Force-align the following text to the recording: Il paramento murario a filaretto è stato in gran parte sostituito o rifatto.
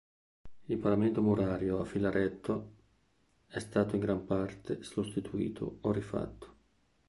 Il 0.65 0.79
paramento 0.79 1.21
murario 1.21 1.79
a 1.79 1.85
filaretto 1.85 2.71
è 3.45 3.59
stato 3.59 3.93
in 3.93 4.01
gran 4.01 4.25
parte 4.25 4.81
sostituito 4.81 5.77
o 5.81 5.91
rifatto. 5.91 6.55